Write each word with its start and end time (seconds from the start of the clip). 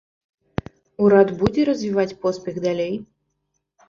Урад 1.03 1.33
будзе 1.41 1.65
развіваць 1.69 2.17
поспех 2.23 2.57
далей? 2.65 2.97